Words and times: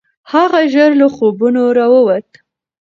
هغه 0.31 0.61
ژر 0.73 0.91
له 1.01 1.07
خوبونو 1.15 1.61
راووت. 1.77 2.29